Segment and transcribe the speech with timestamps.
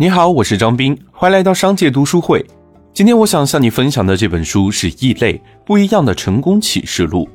[0.00, 2.42] 你好，我是张斌，欢迎来到商界读书会。
[2.94, 7.28] 今天我想向你分享的这本书是《异类：不一样的成功启示录》。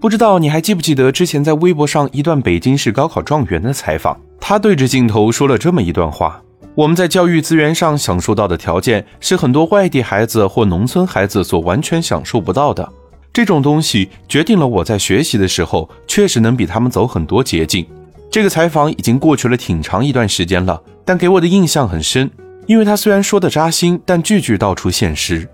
[0.00, 4.16] 不知道你还记不记得之前在微博上一段北京市高考状元的采访？
[4.38, 6.40] 他对着镜头说了这么一段话：
[6.76, 12.88] 我们在教育资源上享受到的条件，是很多外地孩子或农村孩子所完全享受不到的。
[13.32, 17.84] 这种东西决定了我在学习的时候，确实能比他们走很多捷径。
[18.30, 22.30] 这个采访已经过去了挺长一段时间了，但给我的印象很深，
[22.66, 25.48] 因为他虽然说的扎心，但句句道出现实。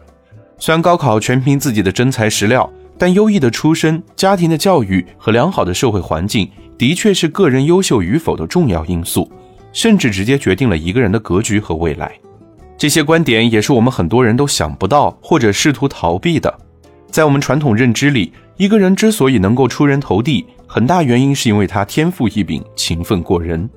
[0.59, 9.31] 虽然高考全凭自己的真材实料，但优异的出身、家庭的教育和良好的社会环境，的确是个人优秀与否的重要因素，
[9.73, 12.13] 甚至直接决定了一个人的格局和未来。
[12.77, 16.55] 这些观点也是我们很多人都想不到或者试图逃避的。
[17.11, 23.69] 在我们传统认知里，一个人之所以能够出人头地，很大原因是因为他天赋异禀、勤奋过人。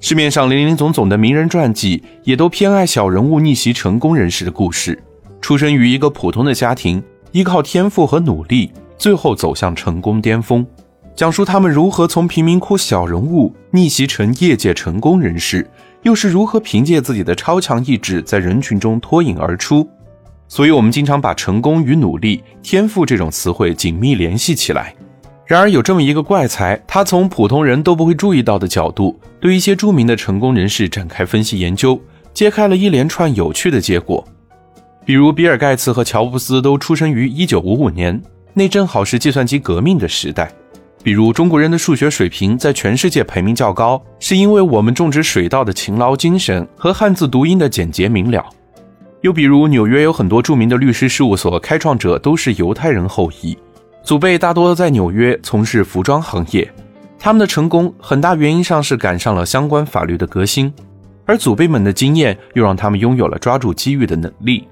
[0.00, 5.02] 市面上林林总总的名人传记，也都偏爱小人物逆袭成功人士的故事。
[5.40, 10.66] 出生于一个普通的家庭，依靠天赋和努力，最后走向成功巅峰，
[11.14, 15.66] 讲述他们如何从贫民窟小人物逆袭成业界成功人士，
[16.02, 19.88] 又是如何凭借自己的超强意志在人群中脱颖而出。
[20.48, 24.94] 所以，我们经常把成功与努力、天赋这种词汇紧密联系起来。
[25.46, 32.00] 然而，有这么一个怪才，他从普通人都不会注意到的角度，对一些著名的成功人士展开分析研究，
[32.32, 34.26] 揭开了一连串有趣的结果。
[35.04, 38.22] 比如，比尔·盖茨和乔布斯都出生于1955年，
[38.54, 40.50] 那正好是计算机革命的时代。
[41.02, 48.42] 比如，中国人的数学水平在全世界排名较高，是因为我们种植水稻的勤劳精神和汉字读音的简洁明了。
[49.20, 53.54] 又比如，纽约有很多著名的律师事务所开创者都是犹太人后裔。
[54.04, 56.70] 祖辈大多在纽约从事服装行业，
[57.18, 60.70] 他们的成功很大原因上是赶上了相关法律的革新，
[61.24, 64.68] 而祖辈们的经验又让他们拥有了抓住机遇的能力。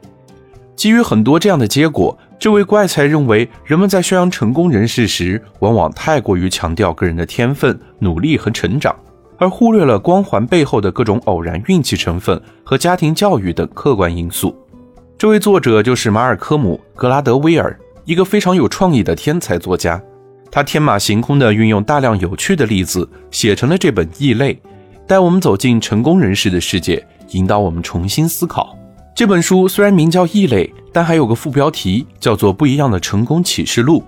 [0.76, 8.94] 基于很多这样的结果，这位怪才认为，人们在宣扬成功人士时，往往太过于强调个人的天分、努力和成长，
[9.38, 14.54] 而忽略了光环背后的各种偶然运气成分和家庭教育等客观因素。
[15.16, 17.74] 这位作者就是马尔科姆·格拉德威尔。
[18.04, 20.02] 一个非常有创意的天才作家，
[20.50, 24.54] 他天马行空地运用大量有趣的例子，写成了这本《异类》，
[25.06, 28.76] 带我们走进成功人士的世界，引导我们重新思考。
[29.14, 34.00] 这本书虽然名叫《异类》，但还有个副标题叫做《不一样的成功启示录》。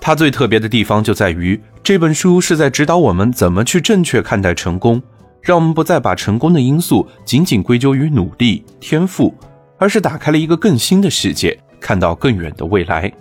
[0.00, 5.02] 它最特别的地方就在于，这本书是在指导我们怎么去正确看待成功，
[5.42, 9.34] 让我们不再把成功的因素仅仅归咎于努力、天赋，
[9.76, 13.12] 而是打开了一个更新的世界，看到更远的未来。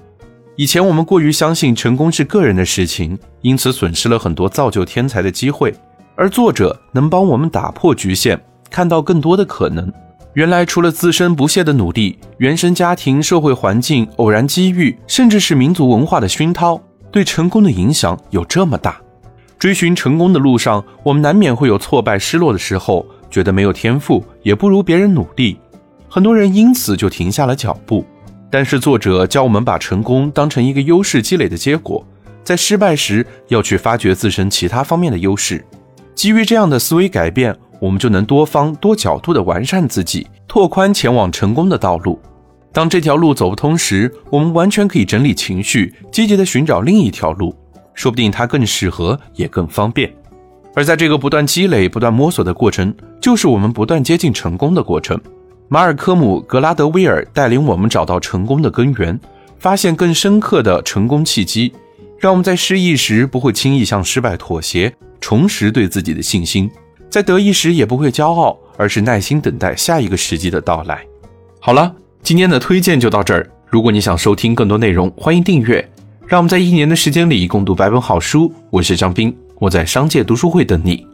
[0.60, 5.74] 以前我们过于相信成功是个人的事情，因此损失了很多造就天才的机会。
[6.18, 8.38] 而作者能帮我们打破局限，
[8.70, 9.90] 看到更多的可能。
[10.34, 16.78] 原来除了自身不懈的努力，原生家庭、社会环境、偶然机遇，甚至是民族文化的熏陶，
[17.10, 19.00] 对成功的影响有这么大。
[19.58, 25.58] 追寻成功的路上，我们难免会有挫败、失落的时候，觉得没有天赋，也不如别人努力。
[26.10, 28.04] 很多人因此就停下了脚步。
[28.52, 32.06] 但是作者教我们把成功当成一个优势积累的结果，
[32.44, 35.64] 在失败时要去发掘自身其他方面的优势。
[36.16, 42.20] 基于这样的思维改变，我们就能多方多角度的完善自己，拓宽前往成功的道路。
[42.72, 47.56] 当这条路走不通时，我们完全可以整理情绪，积极的寻找另一条路，
[47.94, 50.12] 说不定它更适合，也更方便。
[50.76, 55.20] 而在这个不断积累、不断摸索的过程，就是我们不断接近成功的过程。
[55.72, 59.20] 马尔科姆·格拉德威尔带领我们找到成功的根源，
[59.60, 61.72] 发现更深刻的成功契机，
[62.18, 64.92] 让我们在失意时不会轻易向失败妥协，
[65.22, 66.68] 重拾对自己的信心；
[67.08, 71.06] 在得意时也不会骄傲，而是耐心等待下一个时机的到来。
[71.60, 71.94] 好了，
[72.24, 73.48] 今天的推荐就到这儿。
[73.68, 75.88] 如果你想收听更多内容，欢迎订阅。
[76.26, 78.52] 让我们在一年的时间里共读百本好书。
[78.72, 81.06] 我是张斌，我在商界读书会等你。